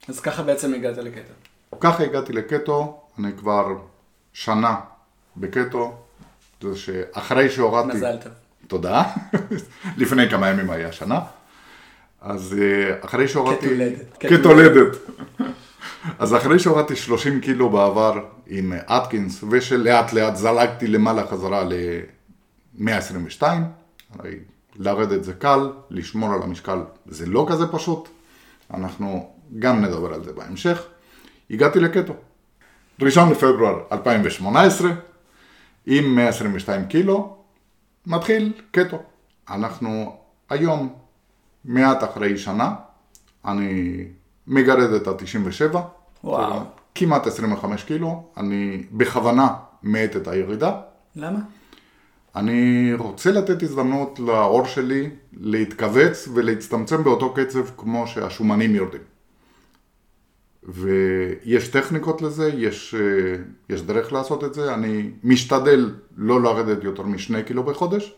אז 0.08 0.20
ככה 0.20 0.44
בעצם 0.44 0.74
הגעת 0.74 0.98
לקטו. 0.98 1.34
ככה 1.80 2.04
הגעתי 2.04 2.34
לקטו, 2.34 3.02
אני 3.20 3.32
כבר 3.38 3.78
שנה 4.38 4.76
בקטו, 5.38 5.96
זה 6.62 6.78
שאחרי 6.78 7.50
שהורדתי... 7.50 7.98
מזל 7.98 8.18
טוב. 8.24 8.32
תודה. 8.68 9.04
לפני 9.98 10.30
כמה 10.30 10.50
ימים 10.50 10.70
היה 10.70 10.92
שנה. 10.92 11.20
אז 12.22 12.56
אה, 12.62 12.96
אחרי 13.02 13.28
שהורדתי... 13.28 13.68
כתולדת. 13.68 14.18
כתולדת. 14.20 14.98
אז 16.20 16.36
אחרי 16.36 16.60
שהורדתי 16.60 16.96
30 16.96 17.42
קילו 17.42 17.70
בעבר 17.70 18.20
עם 18.48 18.74
אטקינס, 18.74 19.44
ושלאט 19.50 20.14
לאט 20.14 20.36
זלגתי 20.36 20.88
למעלה 20.88 21.28
חזרה 21.28 21.64
ל-122, 21.64 23.44
הרי 24.20 24.36
לרדת 24.76 25.24
זה 25.24 25.34
קל, 25.34 25.72
לשמור 25.90 26.34
על 26.34 26.44
המשקל 26.44 26.80
זה 27.06 27.26
לא 27.26 27.46
כזה 27.50 27.68
פשוט, 27.68 28.10
אנחנו 28.74 29.32
גם 29.60 29.86
נדבר 29.86 30.14
על 30.14 30.24
זה 30.24 30.34
בהמשך. 30.34 30.86
הגעתי 31.52 31.80
לקטו. 31.80 32.14
ראשון 33.02 33.30
לפברואר 33.30 33.80
2018, 33.92 34.90
עם 35.86 36.16
122 36.16 36.86
קילו, 36.88 37.38
מתחיל 38.08 38.54
קטו. 38.72 38.98
אנחנו 39.50 40.16
היום, 40.50 40.94
מעט 41.66 42.04
אחרי 42.04 42.38
שנה, 42.38 42.76
אני 43.46 44.04
מגרד 44.48 44.94
את 44.94 45.08
ה-97. 45.08 45.78
וואו. 46.24 46.60
כמעט 46.96 47.28
25 47.28 47.84
קילו, 47.84 48.24
אני 48.38 48.84
בכוונה 48.92 49.48
מאט 49.84 50.16
את 50.16 50.28
הירידה. 50.28 50.82
למה? 51.16 51.40
אני 52.36 52.94
רוצה 52.94 53.32
לתת 53.32 53.64
הזדמנות 53.64 54.20
לעור 54.20 54.66
שלי 54.66 55.10
להתכווץ 55.34 56.28
ולהצטמצם 56.34 57.04
באותו 57.04 57.34
קצב 57.34 57.66
כמו 57.78 58.08
שהשומנים 58.08 58.76
יורדים. 58.76 59.02
ויש 60.68 61.68
טכניקות 61.68 62.22
לזה, 62.22 62.50
יש, 62.50 62.96
אה, 62.96 63.44
יש 63.70 63.82
דרך 63.82 64.14
לעשות 64.14 64.44
את 64.44 64.54
זה, 64.54 64.74
אני 64.74 65.10
משתדל 65.24 65.92
לא 66.18 66.42
לרדת 66.42 66.84
יותר 66.84 67.04
משני 67.04 67.44
קילו 67.44 67.64
בחודש, 67.64 68.14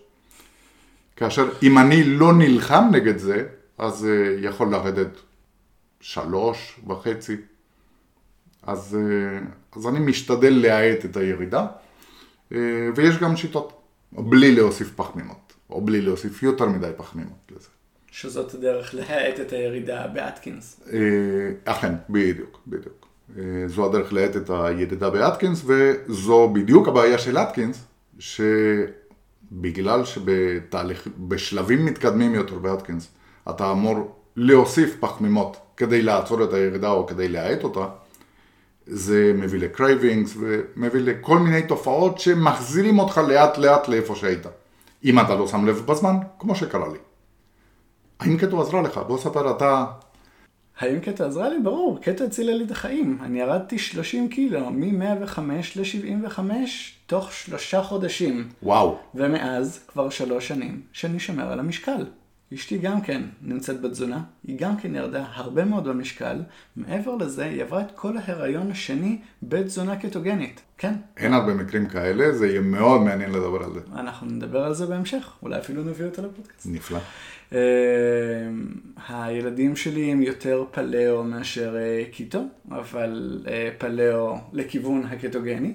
כאשר 1.15 1.49
אם 1.63 1.77
אני 1.77 2.03
לא 2.03 2.33
נלחם 2.33 2.83
נגד 2.91 3.17
זה, 3.17 3.47
אז 3.77 4.05
אה, 4.05 4.35
יכול 4.41 4.71
לרדת 4.71 5.19
שלוש 6.01 6.79
וחצי. 6.87 7.37
אז, 8.63 8.97
אה, 8.99 9.39
אז 9.75 9.87
אני 9.87 9.99
משתדל 9.99 10.53
להאט 10.61 11.05
את 11.05 11.17
הירידה, 11.17 11.67
ויש 12.95 13.17
גם 13.17 13.37
שיטות, 13.37 13.81
בלי 14.11 14.55
להוסיף 14.55 14.91
פחמימות, 14.95 15.53
או 15.69 15.81
בלי 15.81 16.01
להוסיף 16.01 16.43
יותר 16.43 16.69
מדי 16.69 16.91
פחמימות 16.97 17.51
לזה. 17.51 17.67
שזאת 18.11 18.53
הדרך 18.53 18.95
להאט 18.95 19.39
את 19.39 19.53
הירידה 19.53 20.07
באטקינס. 20.07 20.81
אכן, 21.65 21.93
בדיוק, 22.09 22.59
בדיוק. 22.67 23.07
זו 23.67 23.85
הדרך 23.85 24.13
להאט 24.13 24.35
את 24.35 24.49
הירידה 24.49 25.09
באטקינס, 25.09 25.63
וזו 25.65 26.49
בדיוק 26.53 26.87
הבעיה 26.87 27.17
של 27.17 27.37
אטקינס, 27.37 27.85
שבגלל 28.19 30.05
שבתהליך, 30.05 31.07
בשלבים 31.17 31.85
מתקדמים 31.85 32.35
יותר 32.35 32.55
באטקינס, 32.55 33.07
אתה 33.49 33.71
אמור 33.71 34.15
להוסיף 34.35 34.95
פחמימות 34.99 35.57
כדי 35.77 36.01
לעצור 36.01 36.43
את 36.43 36.53
הירידה 36.53 36.91
או 36.91 37.07
כדי 37.07 37.27
להאט 37.27 37.63
אותה, 37.63 37.85
זה 38.87 39.31
מביא 39.35 39.59
ל 39.59 39.67
cravings 39.67 40.33
ומביא 40.39 41.01
לכל 41.01 41.39
מיני 41.39 41.61
תופעות 41.61 42.19
שמחזירים 42.19 42.99
אותך 42.99 43.21
לאט 43.27 43.57
לאט 43.57 43.87
לאיפה 43.87 44.15
שהיית. 44.15 44.45
אם 45.05 45.19
אתה 45.19 45.35
לא 45.35 45.47
שם 45.47 45.65
לב 45.65 45.83
בזמן, 45.85 46.15
כמו 46.39 46.55
שקרה 46.55 46.87
לי. 46.87 46.97
האם 48.19 48.37
קטו 48.37 48.61
עזרה 48.61 48.81
לך? 48.81 48.97
בוא 49.07 49.17
ספר 49.17 49.51
אתה. 49.51 49.85
האם 50.79 50.99
קטו 50.99 51.23
עזרה 51.23 51.49
לי? 51.49 51.59
ברור, 51.63 51.99
קטו 52.01 52.23
הצילה 52.23 52.53
לי 52.53 52.63
את 52.63 52.71
החיים. 52.71 53.17
אני 53.21 53.39
ירדתי 53.39 53.77
30 53.77 54.29
קילו, 54.29 54.71
מ-105 54.71 55.39
ל-75, 55.75 56.39
תוך 57.07 57.31
שלושה 57.31 57.83
חודשים. 57.83 58.49
וואו. 58.63 58.97
ומאז 59.15 59.79
כבר 59.87 60.09
שלוש 60.09 60.47
שנים 60.47 60.81
שאני 60.91 61.19
שומר 61.19 61.51
על 61.51 61.59
המשקל. 61.59 62.05
אשתי 62.53 62.77
גם 62.77 63.01
כן 63.01 63.21
נמצאת 63.41 63.81
בתזונה, 63.81 64.21
היא 64.47 64.59
גם 64.59 64.77
כן 64.77 64.95
ירדה 64.95 65.25
הרבה 65.33 65.65
מאוד 65.65 65.87
במשקל, 65.87 66.41
מעבר 66.75 67.15
לזה 67.15 67.45
היא 67.45 67.63
עברה 67.63 67.81
את 67.81 67.91
כל 67.95 68.17
ההיריון 68.17 68.71
השני 68.71 69.17
בתזונה 69.43 69.95
קטוגנית, 69.95 70.61
כן. 70.77 70.93
אין 71.17 71.33
הרבה 71.33 71.53
מקרים 71.53 71.87
כאלה, 71.87 72.31
זה 72.31 72.47
יהיה 72.47 72.61
מאוד 72.61 73.01
מעניין 73.01 73.31
לדבר 73.31 73.63
על 73.63 73.73
זה. 73.73 73.79
אנחנו 73.95 74.27
נדבר 74.27 74.63
על 74.63 74.73
זה 74.73 74.85
בהמשך, 74.85 75.31
אולי 75.43 75.59
אפילו 75.59 75.83
נביא 75.83 76.05
אותה 76.05 76.21
לפודקאסט. 76.21 76.65
נפלא. 76.65 76.99
Uh, 77.51 77.55
הילדים 79.07 79.75
שלי 79.75 80.11
הם 80.11 80.21
יותר 80.21 80.63
פלאו 80.71 81.23
מאשר 81.23 81.75
uh, 81.75 82.13
קיטו, 82.13 82.43
אבל 82.71 83.41
uh, 83.45 83.49
פלאו 83.77 84.37
לכיוון 84.53 85.05
הקטוגני, 85.05 85.73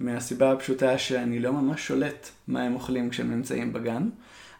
מהסיבה 0.00 0.52
הפשוטה 0.52 0.98
שאני 0.98 1.38
לא 1.38 1.52
ממש 1.52 1.86
שולט 1.86 2.28
מה 2.48 2.62
הם 2.62 2.74
אוכלים 2.74 3.10
כשהם 3.10 3.30
נמצאים 3.30 3.72
בגן. 3.72 4.08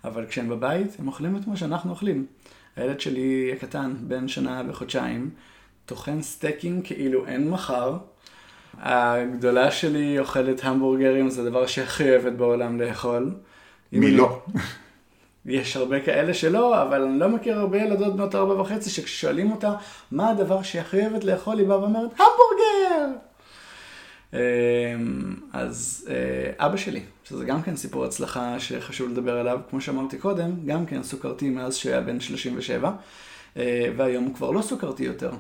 אבל 0.06 0.26
כשהם 0.26 0.48
בבית, 0.48 0.96
הם 0.98 1.08
אוכלים 1.08 1.36
את 1.36 1.46
מה 1.46 1.56
שאנחנו 1.56 1.90
אוכלים. 1.90 2.26
הילד 2.76 3.00
שלי 3.00 3.52
הקטן, 3.52 3.94
בן 4.00 4.28
שנה 4.28 4.62
וחודשיים, 4.68 5.30
טוחן 5.86 6.22
סטייקים 6.22 6.82
כאילו 6.82 7.26
אין 7.26 7.50
מחר. 7.50 7.96
הגדולה 8.78 9.70
שלי 9.70 10.18
אוכלת 10.18 10.64
המבורגרים, 10.64 11.30
זה 11.30 11.42
הדבר 11.42 11.66
שהכי 11.66 12.10
אוהבת 12.10 12.32
בעולם 12.32 12.80
לאכול. 12.80 13.34
מי 13.92 14.10
לא? 14.10 14.42
יש 15.46 15.76
הרבה 15.76 16.00
כאלה 16.00 16.34
שלא, 16.34 16.82
אבל 16.82 17.02
אני 17.02 17.18
לא 17.18 17.28
מכיר 17.28 17.58
הרבה 17.58 17.78
ילדות 17.78 18.16
בנות 18.16 18.34
ארבע 18.34 18.60
וחצי 18.60 18.90
שכששואלים 18.90 19.50
אותה 19.50 19.74
מה 20.10 20.30
הדבר 20.30 20.62
שהיא 20.62 20.80
הכי 20.82 21.00
אוהבת 21.00 21.24
לאכול, 21.24 21.58
היא 21.58 21.66
באה 21.66 21.80
ואומרת, 21.80 22.10
המבורגר! 22.10 23.18
אמ, 24.32 24.38
אז 25.52 26.08
אה, 26.10 26.66
אבא 26.66 26.76
שלי, 26.76 27.00
שזה 27.24 27.44
גם 27.44 27.62
כן 27.62 27.76
סיפור 27.76 28.04
הצלחה 28.04 28.60
שחשוב 28.60 29.10
לדבר 29.10 29.38
עליו, 29.38 29.60
כמו 29.70 29.80
שאמרתי 29.80 30.18
קודם, 30.18 30.50
גם 30.66 30.86
כן 30.86 31.02
סוכרתי 31.02 31.50
מאז 31.50 31.76
שהיה 31.76 32.00
בן 32.00 32.20
37, 32.20 32.92
אה, 33.56 33.88
והיום 33.96 34.24
הוא 34.24 34.34
כבר 34.34 34.50
לא 34.50 34.62
סוכרתי 34.62 35.04
יותר. 35.04 35.30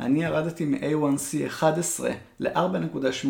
אני 0.00 0.24
ירדתי 0.24 0.64
מ-A1C 0.64 1.46
11 1.46 2.10
ל-4.8, 2.40 3.28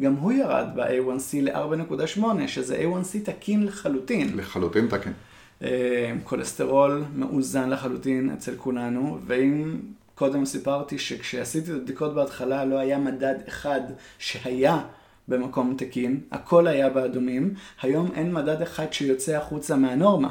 גם 0.00 0.14
הוא 0.14 0.32
ירד 0.32 0.66
ב-A1C 0.74 1.36
ל-4.8, 1.42 2.22
שזה 2.46 2.76
A1C 2.76 3.24
תקין 3.24 3.66
לחלוטין. 3.66 4.36
לחלוטין 4.36 4.86
תקין. 4.86 5.12
אה, 5.62 6.12
כולסטרול 6.24 7.04
מאוזן 7.14 7.70
לחלוטין 7.70 8.30
אצל 8.30 8.56
כולנו, 8.56 9.18
ואם 9.26 9.80
קודם 10.14 10.44
סיפרתי 10.44 10.98
שכשעשיתי 10.98 11.70
את 11.70 11.76
הבדיקות 11.76 12.14
בהתחלה 12.14 12.64
לא 12.64 12.78
היה 12.78 12.98
מדד 12.98 13.34
אחד 13.48 13.80
שהיה 14.18 14.82
במקום 15.28 15.74
תקין, 15.78 16.20
הכל 16.30 16.66
היה 16.66 16.90
באדומים, 16.90 17.54
היום 17.82 18.10
אין 18.14 18.32
מדד 18.32 18.62
אחד 18.62 18.92
שיוצא 18.92 19.36
החוצה 19.36 19.76
מהנורמה. 19.76 20.30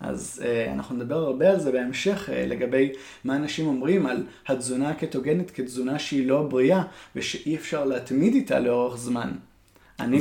אז 0.00 0.42
אה, 0.44 0.72
אנחנו 0.72 0.96
נדבר 0.96 1.16
הרבה 1.18 1.50
על 1.50 1.60
זה 1.60 1.72
בהמשך 1.72 2.30
אה, 2.32 2.46
לגבי 2.46 2.92
מה 3.24 3.36
אנשים 3.36 3.66
אומרים 3.66 4.06
על 4.06 4.26
התזונה 4.46 4.90
הקטוגנית 4.90 5.50
כתזונה 5.50 5.98
שהיא 5.98 6.28
לא 6.28 6.42
בריאה 6.42 6.82
ושאי 7.16 7.56
אפשר 7.56 7.84
להתמיד 7.84 8.34
איתה 8.34 8.60
לאורך 8.60 8.96
זמן. 8.96 9.30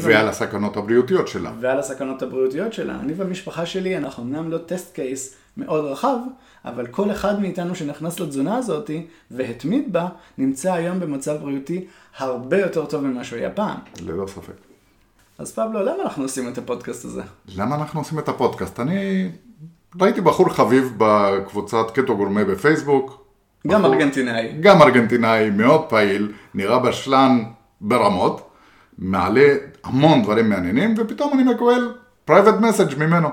ועל 0.02 0.26
ו... 0.26 0.30
הסכנות 0.30 0.78
הבריאותיות 0.78 1.28
שלה. 1.28 1.52
ועל 1.60 1.80
הסכנות 1.80 2.22
הבריאותיות 2.22 2.74
שלה. 2.74 3.00
אני 3.00 3.14
והמשפחה 3.14 3.66
שלי, 3.66 3.98
אנחנו 3.98 4.24
אמנם 4.24 4.52
לא 4.52 4.58
טסט 4.58 4.96
קייס 4.96 5.36
מאוד 5.58 5.86
רחב, 5.86 6.18
אבל 6.66 6.88
כל 6.88 7.12
אחד 7.12 7.42
מאיתנו 7.42 7.76
שנכנס 7.76 8.20
לתזונה 8.20 8.58
הזאת 8.58 8.92
והתמיד 9.32 9.94
בה, 9.94 10.08
נמצא 10.38 10.74
היום 10.74 11.00
במצב 11.00 11.38
בריאותי 11.42 11.86
הרבה 12.18 12.60
יותר 12.60 12.86
טוב 12.86 13.08
ממה 13.08 13.24
שהוא 13.24 13.40
היה 13.40 13.50
פעם. 13.50 13.78
ללא 14.02 14.28
ספק. 14.28 14.54
אז 15.38 15.52
פבלו, 15.52 15.84
למה 15.84 16.04
אנחנו 16.04 16.24
עושים 16.24 16.48
את 16.48 16.58
הפודקאסט 16.58 17.06
הזה? 17.06 17.22
למה 17.56 17.76
אנחנו 17.76 18.00
עושים 18.00 18.20
את 18.20 18.30
הפודקאסט? 18.30 18.80
אני 18.80 19.30
ראיתי 20.02 20.22
בחור 20.22 20.50
חביב 20.50 20.94
בקבוצת 20.98 21.92
קטו 21.94 22.18
גורמה 22.18 22.44
בפייסבוק. 22.44 23.26
גם 23.68 23.82
בחור, 23.82 23.94
ארגנטינאי. 23.94 24.58
גם 24.60 24.82
ארגנטינאי, 24.82 25.50
מאוד 25.50 25.82
פעיל, 25.90 26.32
נראה 26.54 26.80
בשלן 26.80 27.44
ברמות, 27.82 28.51
מעלה 29.02 29.56
המון 29.84 30.24
דברים 30.24 30.50
מעניינים, 30.50 30.96
ופתאום 30.98 31.34
אני 31.34 31.44
מקבל 31.44 31.94
private 32.30 32.62
message 32.62 32.96
ממנו. 32.98 33.30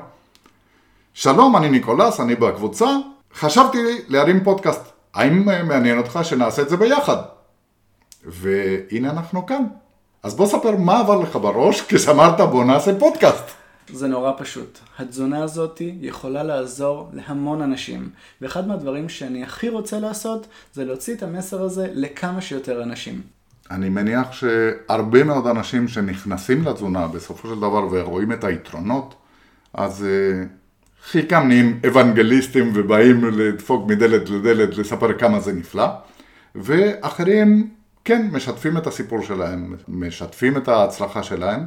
שלום, 1.14 1.56
אני 1.56 1.68
ניקולס, 1.70 2.20
אני 2.20 2.34
בקבוצה, 2.34 2.86
חשבתי 3.34 3.78
להרים 4.08 4.44
פודקאסט. 4.44 4.82
האם 5.14 5.44
מעניין 5.68 5.98
אותך 5.98 6.18
שנעשה 6.22 6.62
את 6.62 6.68
זה 6.68 6.76
ביחד? 6.76 7.16
והנה 8.24 9.10
אנחנו 9.10 9.46
כאן. 9.46 9.64
אז 10.22 10.34
בוא 10.34 10.46
ספר 10.46 10.76
מה 10.76 11.00
עבר 11.00 11.20
לך 11.20 11.36
בראש 11.36 11.80
כשאמרת 11.88 12.40
בוא 12.40 12.64
נעשה 12.64 12.98
פודקאסט. 12.98 13.44
זה 13.92 14.08
נורא 14.08 14.32
פשוט. 14.38 14.78
התזונה 14.98 15.42
הזאת 15.42 15.82
יכולה 16.00 16.42
לעזור 16.42 17.10
להמון 17.12 17.62
אנשים. 17.62 18.10
ואחד 18.40 18.68
מהדברים 18.68 19.08
שאני 19.08 19.42
הכי 19.42 19.68
רוצה 19.68 20.00
לעשות 20.00 20.46
זה 20.74 20.84
להוציא 20.84 21.14
את 21.14 21.22
המסר 21.22 21.62
הזה 21.62 21.88
לכמה 21.92 22.40
שיותר 22.40 22.82
אנשים. 22.82 23.37
אני 23.70 23.88
מניח 23.88 24.32
שהרבה 24.32 25.24
מאוד 25.24 25.46
אנשים 25.46 25.88
שנכנסים 25.88 26.64
לתזונה 26.64 27.06
בסופו 27.06 27.48
של 27.48 27.56
דבר 27.56 27.88
ורואים 27.90 28.32
את 28.32 28.44
היתרונות, 28.44 29.14
אז 29.74 30.04
אה, 30.04 30.44
חלקם 31.04 31.48
נהיים 31.48 31.80
אוונגליסטים 31.86 32.72
ובאים 32.74 33.24
לדפוק 33.24 33.86
מדלת 33.86 34.30
לדלת 34.30 34.78
לספר 34.78 35.18
כמה 35.18 35.40
זה 35.40 35.52
נפלא, 35.52 35.86
ואחרים 36.54 37.70
כן 38.04 38.28
משתפים 38.32 38.76
את 38.76 38.86
הסיפור 38.86 39.22
שלהם, 39.22 39.74
משתפים 39.88 40.56
את 40.56 40.68
ההצלחה 40.68 41.22
שלהם, 41.22 41.64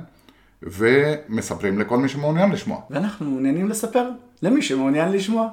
ומספרים 0.64 1.80
לכל 1.80 1.98
מי 1.98 2.10
שמעוניין 2.10 2.52
לשמוע. 2.52 2.82
ואנחנו 2.90 3.30
מעוניינים 3.30 3.70
לספר 3.70 4.10
למי 4.42 4.62
שמעוניין 4.62 5.12
לשמוע. 5.12 5.50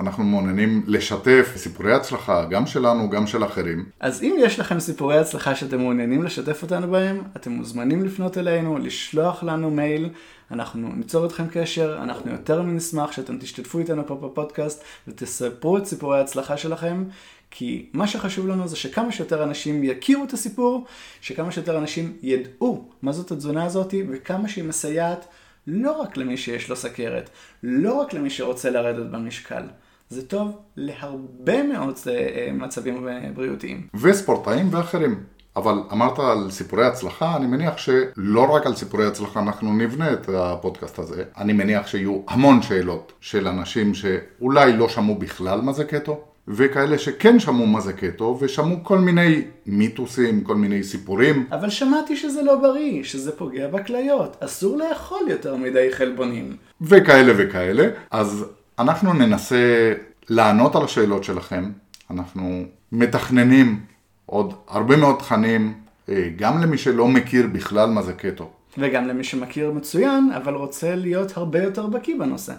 אנחנו 0.00 0.24
מעוניינים 0.24 0.82
לשתף 0.86 1.52
סיפורי 1.56 1.92
הצלחה, 1.92 2.44
גם 2.44 2.66
שלנו, 2.66 3.10
גם 3.10 3.26
של 3.26 3.44
אחרים. 3.44 3.84
אז 4.00 4.22
אם 4.22 4.36
יש 4.38 4.60
לכם 4.60 4.80
סיפורי 4.80 5.18
הצלחה 5.18 5.54
שאתם 5.54 5.78
מעוניינים 5.78 6.22
לשתף 6.22 6.62
אותנו 6.62 6.90
בהם, 6.90 7.22
אתם 7.36 7.50
מוזמנים 7.50 8.04
לפנות 8.04 8.38
אלינו, 8.38 8.78
לשלוח 8.78 9.42
לנו 9.42 9.70
מייל, 9.70 10.08
אנחנו 10.50 10.88
ניצור 10.96 11.26
אתכם 11.26 11.44
קשר, 11.52 11.98
אנחנו 12.02 12.30
יותר 12.30 12.62
מנשמח 12.62 13.12
שאתם 13.12 13.38
תשתתפו 13.38 13.78
איתנו 13.78 14.06
פה 14.06 14.14
בפודקאסט 14.14 14.84
ותספרו 15.08 15.78
את 15.78 15.86
סיפורי 15.86 16.18
ההצלחה 16.18 16.56
שלכם, 16.56 17.04
כי 17.50 17.86
מה 17.92 18.06
שחשוב 18.06 18.48
לנו 18.48 18.68
זה 18.68 18.76
שכמה 18.76 19.12
שיותר 19.12 19.42
אנשים 19.42 19.84
יכירו 19.84 20.24
את 20.24 20.32
הסיפור, 20.32 20.84
שכמה 21.20 21.52
שיותר 21.52 21.78
אנשים 21.78 22.16
ידעו 22.22 22.88
מה 23.02 23.12
זאת 23.12 23.32
התזונה 23.32 23.64
הזאת, 23.64 23.94
וכמה 24.10 24.48
שהיא 24.48 24.64
מסייעת 24.64 25.26
לא 25.66 25.92
רק 25.92 26.16
למי 26.16 26.36
שיש 26.36 26.68
לו 26.68 26.76
סכרת, 26.76 27.30
לא 27.62 27.94
רק 27.94 28.12
למי 28.12 28.30
שרוצה 28.30 28.70
לרדת 28.70 29.06
במשקל. 29.10 29.62
זה 30.10 30.26
טוב 30.26 30.56
להרבה 30.76 31.62
מאוד 31.62 31.94
אה, 32.10 32.48
מצבים 32.52 33.08
בריאותיים. 33.34 33.86
וספורטאים 33.94 34.68
ואחרים. 34.70 35.14
אבל 35.56 35.74
אמרת 35.92 36.18
על 36.18 36.50
סיפורי 36.50 36.86
הצלחה, 36.86 37.36
אני 37.36 37.46
מניח 37.46 37.78
שלא 37.78 38.54
רק 38.54 38.66
על 38.66 38.74
סיפורי 38.74 39.06
הצלחה 39.06 39.40
אנחנו 39.40 39.74
נבנה 39.74 40.12
את 40.12 40.28
הפודקאסט 40.28 40.98
הזה. 40.98 41.24
אני 41.38 41.52
מניח 41.52 41.86
שיהיו 41.86 42.20
המון 42.28 42.62
שאלות 42.62 43.12
של 43.20 43.48
אנשים 43.48 43.94
שאולי 43.94 44.72
לא 44.72 44.88
שמעו 44.88 45.14
בכלל 45.14 45.60
מה 45.60 45.72
זה 45.72 45.84
קטו, 45.84 46.20
וכאלה 46.48 46.98
שכן 46.98 47.40
שמעו 47.40 47.66
מה 47.66 47.80
זה 47.80 47.92
קטו, 47.92 48.38
ושמעו 48.40 48.76
כל 48.82 48.98
מיני 48.98 49.42
מיתוסים, 49.66 50.40
כל 50.40 50.56
מיני 50.56 50.82
סיפורים. 50.82 51.46
אבל 51.52 51.70
שמעתי 51.70 52.16
שזה 52.16 52.42
לא 52.42 52.56
בריא, 52.56 53.04
שזה 53.04 53.32
פוגע 53.32 53.68
בכליות, 53.68 54.36
אסור 54.40 54.76
לאכול 54.76 55.22
יותר 55.28 55.56
מדי 55.56 55.88
חלבונים. 55.92 56.56
וכאלה 56.80 57.32
וכאלה. 57.36 57.88
אז 58.10 58.44
אנחנו 58.80 59.12
ננסה 59.12 59.92
לענות 60.28 60.76
על 60.76 60.84
השאלות 60.84 61.24
שלכם. 61.24 61.70
אנחנו 62.10 62.62
מתכננים 62.92 63.80
עוד 64.26 64.54
הרבה 64.68 64.96
מאוד 64.96 65.16
תכנים, 65.18 65.74
אה, 66.08 66.28
גם 66.36 66.62
למי 66.62 66.78
שלא 66.78 67.08
מכיר 67.08 67.46
בכלל 67.52 67.90
מה 67.90 68.02
זה 68.02 68.12
קטו. 68.12 68.50
וגם 68.78 69.08
למי 69.08 69.24
שמכיר 69.24 69.72
מצוין, 69.72 70.30
אבל 70.36 70.54
רוצה 70.54 70.94
להיות 70.94 71.36
הרבה 71.36 71.62
יותר 71.62 71.86
בקיא 71.86 72.18
בנושא. 72.18 72.52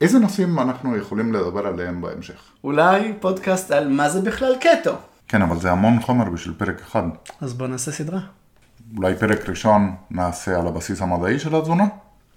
איזה 0.00 0.18
נושאים 0.18 0.58
אנחנו 0.58 0.96
יכולים 0.96 1.32
לדבר 1.32 1.66
עליהם 1.66 2.00
בהמשך? 2.00 2.42
אולי 2.64 3.12
פודקאסט 3.20 3.70
על 3.70 3.88
מה 3.88 4.08
זה 4.08 4.20
בכלל 4.20 4.52
קטו. 4.60 4.92
כן, 5.28 5.42
אבל 5.42 5.58
זה 5.58 5.70
המון 5.72 6.00
חומר 6.00 6.30
בשביל 6.30 6.54
פרק 6.58 6.80
אחד. 6.80 7.02
אז 7.40 7.54
בוא 7.54 7.66
נעשה 7.66 7.92
סדרה. 7.92 8.20
אולי 8.96 9.14
פרק 9.14 9.48
ראשון 9.48 9.94
נעשה 10.10 10.60
על 10.60 10.66
הבסיס 10.66 11.02
המדעי 11.02 11.38
של 11.38 11.56
התזונה? 11.56 11.84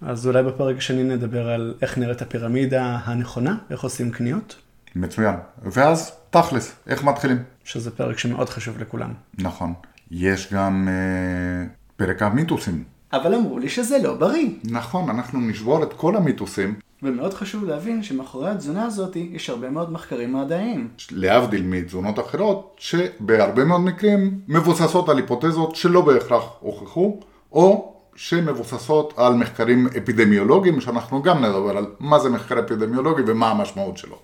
אז 0.00 0.26
אולי 0.26 0.42
בפרק 0.42 0.76
השני 0.76 1.02
נדבר 1.04 1.48
על 1.48 1.74
איך 1.82 1.98
נראית 1.98 2.22
הפירמידה 2.22 2.98
הנכונה, 3.04 3.56
איך 3.70 3.80
עושים 3.80 4.10
קניות. 4.10 4.56
מצוין. 4.96 5.34
ואז 5.62 6.12
תכלס, 6.30 6.76
איך 6.86 7.04
מתחילים? 7.04 7.38
שזה 7.64 7.90
פרק 7.90 8.18
שמאוד 8.18 8.48
חשוב 8.48 8.78
לכולם. 8.78 9.12
נכון. 9.38 9.72
יש 10.10 10.52
גם 10.52 10.88
אה, 10.88 11.66
פרק 11.96 12.22
המיתוסים. 12.22 12.84
אבל 13.12 13.34
אמרו 13.34 13.58
לי 13.58 13.68
שזה 13.68 13.98
לא 13.98 14.14
בריא. 14.14 14.48
נכון, 14.64 15.10
אנחנו 15.10 15.40
נשבור 15.40 15.82
את 15.82 15.92
כל 15.92 16.16
המיתוסים. 16.16 16.74
ומאוד 17.02 17.34
חשוב 17.34 17.64
להבין 17.64 18.02
שמאחורי 18.02 18.50
התזונה 18.50 18.84
הזאת 18.84 19.16
יש 19.16 19.50
הרבה 19.50 19.70
מאוד 19.70 19.92
מחקרים 19.92 20.32
מדעיים. 20.32 20.88
להבדיל 21.10 21.62
מתזונות 21.62 22.18
אחרות, 22.18 22.76
שבהרבה 22.78 23.64
מאוד 23.64 23.80
מקרים 23.80 24.40
מבוססות 24.48 25.08
על 25.08 25.16
היפותזות 25.16 25.76
שלא 25.76 26.00
בהכרח 26.00 26.44
הוכחו, 26.60 27.20
או 27.52 27.93
שמבוססות 28.16 29.14
על 29.16 29.34
מחקרים 29.34 29.88
אפידמיולוגיים, 29.98 30.80
שאנחנו 30.80 31.22
גם 31.22 31.44
נדבר 31.44 31.78
על 31.78 31.86
מה 32.00 32.18
זה 32.18 32.30
מחקר 32.30 32.60
אפידמיולוגי 32.60 33.22
ומה 33.26 33.50
המשמעות 33.50 33.96
שלו. 33.98 34.18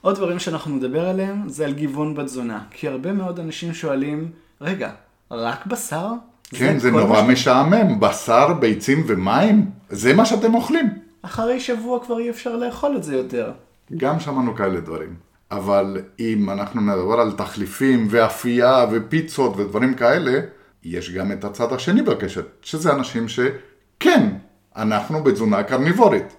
עוד 0.00 0.16
דברים 0.16 0.38
שאנחנו 0.38 0.76
נדבר 0.76 1.08
עליהם 1.08 1.48
זה 1.48 1.64
על 1.64 1.72
גיוון 1.72 2.14
בתזונה. 2.14 2.60
כי 2.70 2.88
הרבה 2.88 3.12
מאוד 3.12 3.40
אנשים 3.40 3.74
שואלים, 3.74 4.30
רגע, 4.60 4.90
רק 5.30 5.66
בשר? 5.66 6.08
כן, 6.50 6.78
זה, 6.78 6.78
זה 6.78 6.90
נורא 6.90 7.22
ש... 7.22 7.24
משעמם. 7.24 8.00
בשר, 8.00 8.52
ביצים 8.52 9.04
ומים? 9.06 9.70
זה 9.90 10.14
מה 10.14 10.26
שאתם 10.26 10.54
אוכלים. 10.54 10.86
אחרי 11.22 11.60
שבוע 11.60 12.04
כבר 12.04 12.18
אי 12.18 12.30
אפשר 12.30 12.56
לאכול 12.56 12.96
את 12.96 13.04
זה 13.04 13.16
יותר. 13.16 13.52
גם 13.96 14.20
שמענו 14.20 14.54
כאלה 14.54 14.80
דברים. 14.80 15.14
אבל 15.50 15.96
אם 16.20 16.50
אנחנו 16.50 16.80
נדבר 16.80 17.20
על 17.20 17.32
תחליפים 17.32 18.06
ואפייה 18.10 18.86
ופיצות 18.90 19.56
ודברים 19.56 19.94
כאלה, 19.94 20.40
יש 20.84 21.10
גם 21.10 21.32
את 21.32 21.44
הצד 21.44 21.72
השני 21.72 22.02
בקשת, 22.02 22.46
שזה 22.62 22.92
אנשים 22.92 23.26
שכן, 23.28 24.28
אנחנו 24.76 25.22
בתזונה 25.22 25.62
קרניבורית. 25.62 26.36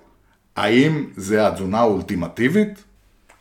האם 0.56 1.06
זה 1.16 1.48
התזונה 1.48 1.80
האולטימטיבית? 1.80 2.84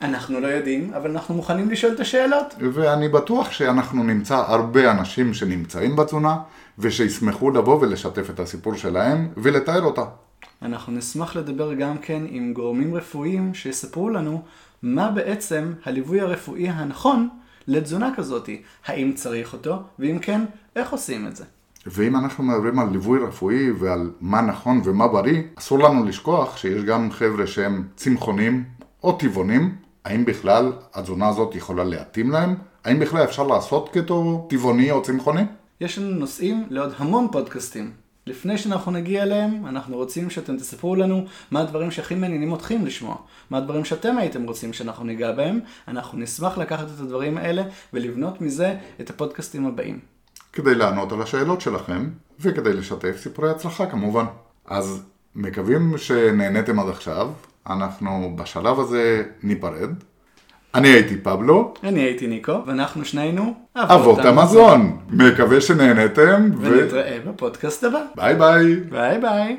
אנחנו 0.02 0.40
לא 0.40 0.46
יודעים, 0.46 0.94
אבל 0.94 1.10
אנחנו 1.10 1.34
מוכנים 1.34 1.70
לשאול 1.70 1.92
את 1.92 2.00
השאלות. 2.00 2.54
ואני 2.72 3.08
בטוח 3.08 3.50
שאנחנו 3.50 4.04
נמצא 4.04 4.36
הרבה 4.36 4.90
אנשים 4.90 5.34
שנמצאים 5.34 5.96
בתזונה, 5.96 6.36
ושישמחו 6.78 7.50
לבוא 7.50 7.80
ולשתף 7.80 8.30
את 8.30 8.40
הסיפור 8.40 8.74
שלהם 8.74 9.28
ולתאר 9.36 9.82
אותה. 9.82 10.04
אנחנו 10.62 10.92
נשמח 10.92 11.36
לדבר 11.36 11.74
גם 11.74 11.98
כן 11.98 12.22
עם 12.28 12.52
גורמים 12.52 12.94
רפואיים 12.94 13.54
שיספרו 13.54 14.10
לנו 14.10 14.42
מה 14.82 15.10
בעצם 15.10 15.72
הליווי 15.84 16.20
הרפואי 16.20 16.68
הנכון 16.68 17.28
לתזונה 17.66 18.12
כזאת. 18.16 18.48
האם 18.86 19.12
צריך 19.14 19.52
אותו, 19.52 19.82
ואם 19.98 20.18
כן, 20.18 20.44
איך 20.76 20.92
עושים 20.92 21.26
את 21.26 21.36
זה. 21.36 21.44
ואם 21.86 22.16
אנחנו 22.16 22.44
מדברים 22.44 22.78
על 22.78 22.88
ליווי 22.90 23.18
רפואי 23.18 23.70
ועל 23.70 24.10
מה 24.20 24.40
נכון 24.40 24.80
ומה 24.84 25.08
בריא, 25.08 25.42
אסור 25.54 25.78
לנו 25.78 26.04
לשכוח 26.04 26.56
שיש 26.56 26.84
גם 26.84 27.10
חבר'ה 27.10 27.46
שהם 27.46 27.88
צמחונים 27.96 28.64
או 29.02 29.12
טבעונים, 29.12 29.76
האם 30.04 30.24
בכלל 30.24 30.72
התזונה 30.94 31.28
הזאת 31.28 31.54
יכולה 31.54 31.84
להתאים 31.84 32.30
להם? 32.30 32.54
האם 32.84 32.98
בכלל 32.98 33.24
אפשר 33.24 33.46
לעשות 33.46 33.88
קטו 33.92 34.46
טבעוני 34.50 34.90
או 34.90 35.02
צמחוני? 35.02 35.42
יש 35.80 35.98
לנו 35.98 36.10
נושאים 36.10 36.66
לעוד 36.70 36.92
המון 36.96 37.28
פודקאסטים. 37.32 37.90
לפני 38.26 38.58
שאנחנו 38.58 38.92
נגיע 38.92 39.22
אליהם, 39.22 39.66
אנחנו 39.66 39.96
רוצים 39.96 40.30
שאתם 40.30 40.56
תספרו 40.56 40.96
לנו 40.96 41.26
מה 41.50 41.60
הדברים 41.60 41.90
שהכי 41.90 42.14
מעניינים 42.14 42.54
אתכם 42.54 42.84
לשמוע. 42.84 43.16
מה 43.50 43.58
הדברים 43.58 43.84
שאתם 43.84 44.18
הייתם 44.18 44.42
רוצים 44.42 44.72
שאנחנו 44.72 45.04
ניגע 45.04 45.32
בהם. 45.32 45.60
אנחנו 45.88 46.18
נשמח 46.18 46.58
לקחת 46.58 46.86
את 46.94 47.00
הדברים 47.00 47.38
האלה 47.38 47.62
ולבנות 47.92 48.40
מזה 48.40 48.76
את 49.00 49.10
הפודקאסטים 49.10 49.66
הבאים. 49.66 49.98
כדי 50.52 50.74
לענות 50.74 51.12
על 51.12 51.22
השאלות 51.22 51.60
שלכם, 51.60 52.10
וכדי 52.40 52.72
לשתף 52.72 53.16
סיפורי 53.16 53.50
הצלחה 53.50 53.86
כמובן. 53.86 54.24
אז 54.66 55.02
מקווים 55.34 55.98
שנהניתם 55.98 56.80
עד 56.80 56.88
עכשיו, 56.88 57.30
אנחנו 57.66 58.36
בשלב 58.36 58.80
הזה 58.80 59.24
ניפרד. 59.42 59.90
אני 60.74 60.88
הייתי 60.88 61.16
פבלו. 61.16 61.74
אני 61.84 62.00
הייתי 62.00 62.26
ניקו, 62.26 62.52
ואנחנו 62.66 63.04
שנינו 63.04 63.54
אבות 63.76 64.18
המזון. 64.18 64.98
מקווה 65.10 65.60
שנהנתם. 65.60 66.50
ונתראה 66.60 67.18
בפודקאסט 67.26 67.84
הבא. 67.84 68.00
ביי 68.16 68.34
ביי. 68.34 68.76
ביי 68.76 69.18
ביי. 69.18 69.56